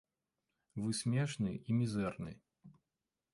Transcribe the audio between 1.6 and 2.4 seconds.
і мізэрны.